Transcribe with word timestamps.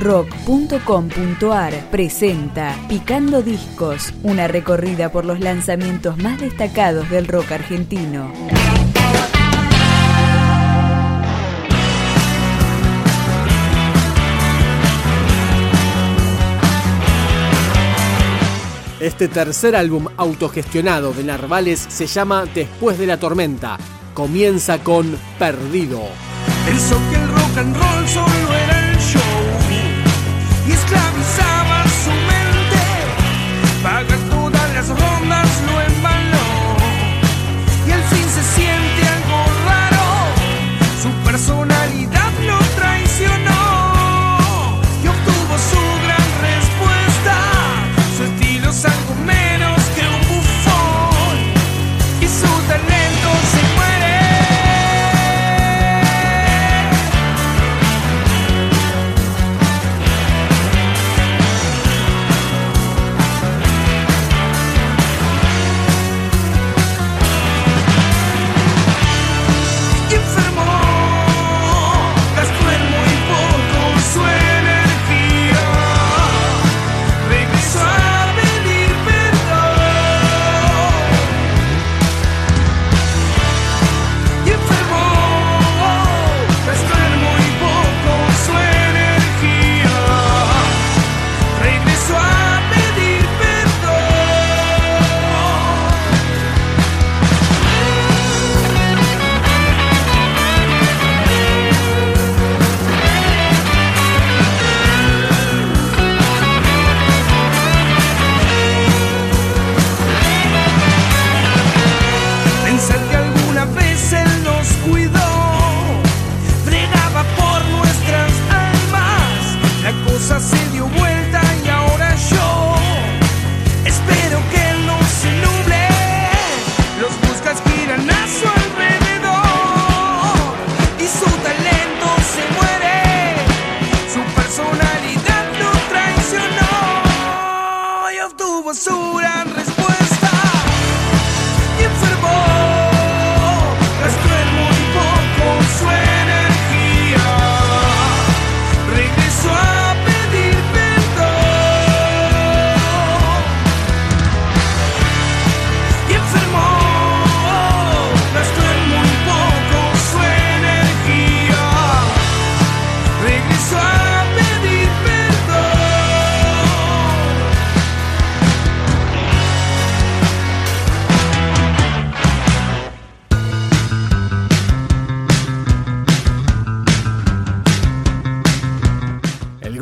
rock.com.ar 0.00 1.90
presenta 1.90 2.74
Picando 2.88 3.42
Discos, 3.42 4.14
una 4.22 4.48
recorrida 4.48 5.12
por 5.12 5.26
los 5.26 5.40
lanzamientos 5.40 6.16
más 6.16 6.40
destacados 6.40 7.08
del 7.10 7.28
rock 7.28 7.52
argentino. 7.52 8.32
Este 19.00 19.28
tercer 19.28 19.76
álbum 19.76 20.08
autogestionado 20.16 21.12
de 21.12 21.24
Narvales 21.24 21.86
se 21.88 22.06
llama 22.06 22.44
Después 22.54 22.98
de 22.98 23.06
la 23.06 23.18
tormenta. 23.18 23.78
Comienza 24.14 24.78
con 24.78 25.16
Perdido. 25.38 26.02
Pensó 26.66 26.96
que 27.10 27.16
el 27.16 27.28
rock 27.28 27.58
and 27.58 27.76
roll 27.76 28.08
solo 28.08 28.54
era 28.54 28.89
Jest 30.66 30.84
klawisa 30.84 31.69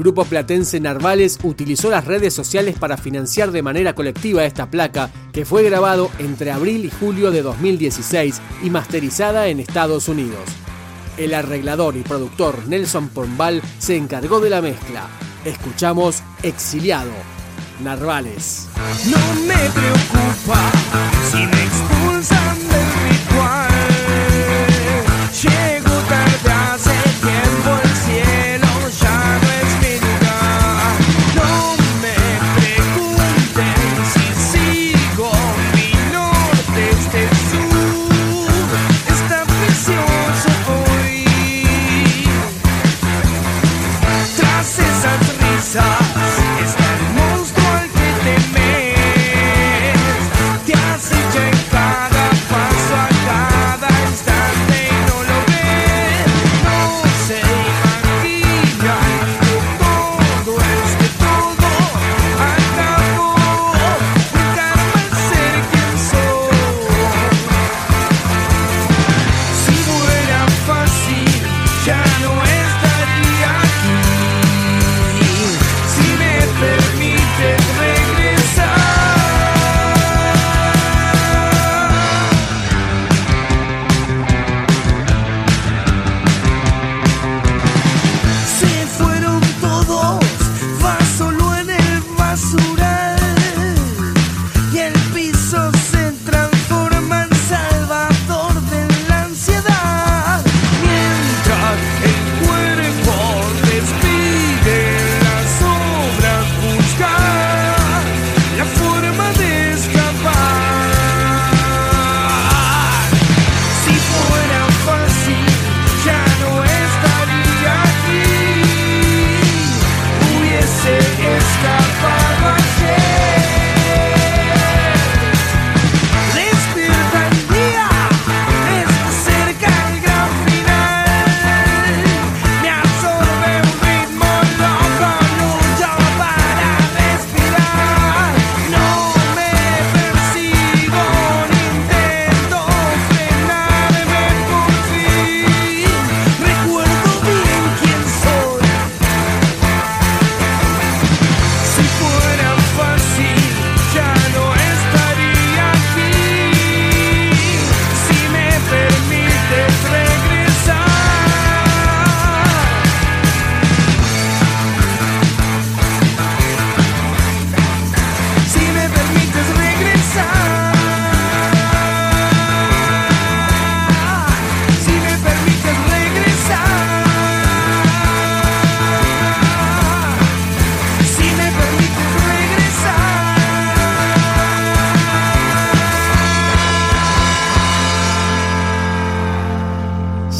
grupo 0.09 0.25
platense 0.25 0.81
Narvales 0.81 1.39
utilizó 1.43 1.91
las 1.91 2.07
redes 2.07 2.33
sociales 2.33 2.79
para 2.79 2.97
financiar 2.97 3.51
de 3.51 3.61
manera 3.61 3.95
colectiva 3.95 4.43
esta 4.43 4.71
placa, 4.71 5.11
que 5.35 5.45
fue 5.45 5.63
grabado 5.65 6.11
entre 6.19 6.51
abril 6.51 6.87
y 6.87 6.91
julio 6.91 7.31
de 7.31 7.43
2016 7.43 8.41
y 8.63 8.71
masterizada 8.71 9.49
en 9.49 9.61
Estados 9.61 10.09
Unidos. 10.09 10.49
El 11.19 11.35
arreglador 11.35 11.95
y 11.99 12.01
productor 12.01 12.67
Nelson 12.69 13.11
Pombal 13.11 13.61
se 13.79 13.99
encargó 13.99 14.41
de 14.41 14.49
la 14.49 14.63
mezcla. 14.63 15.07
Escuchamos 15.45 16.23
Exiliado, 16.43 17.13
Narvales. 17.85 18.67
No 19.11 19.43
me 19.43 19.57
preocupa 19.69 20.73
si 21.31 21.37
me 21.37 21.98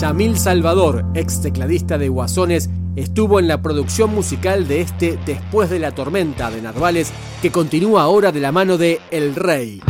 Camil 0.01 0.39
Salvador, 0.39 1.05
ex 1.15 1.43
tecladista 1.43 1.99
de 1.99 2.09
Guasones, 2.09 2.71
estuvo 2.95 3.41
en 3.41 3.49
la 3.49 3.63
producción 3.63 4.15
musical 4.15 4.69
de 4.69 4.81
este 4.81 5.19
Después 5.27 5.71
de 5.71 5.81
la 5.81 5.91
Tormenta 5.91 6.53
de 6.53 6.63
Narvales, 6.63 7.11
que 7.43 7.51
continúa 7.51 8.03
ahora 8.03 8.31
de 8.31 8.41
la 8.41 8.53
mano 8.53 8.79
de 8.79 9.01
El 9.11 9.35
Rey. 9.35 9.83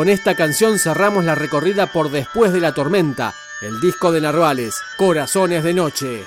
Con 0.00 0.08
esta 0.08 0.34
canción 0.34 0.78
cerramos 0.78 1.26
la 1.26 1.34
recorrida 1.34 1.84
por 1.84 2.10
Después 2.10 2.54
de 2.54 2.60
la 2.60 2.72
Tormenta, 2.72 3.34
el 3.60 3.82
disco 3.82 4.12
de 4.12 4.22
Narvales, 4.22 4.80
Corazones 4.96 5.62
de 5.62 5.74
Noche. 5.74 6.26